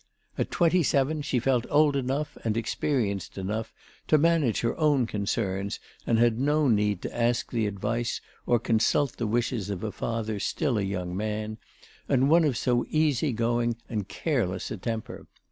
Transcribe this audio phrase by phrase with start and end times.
[0.35, 3.71] At twenty seven she felt old enough and experienced enough
[4.07, 9.17] to manage her own concerns and had no need to ask the advice or consult
[9.17, 11.59] the wishes of a father still a young man,
[12.09, 15.27] and one of so easy going and careless a temper.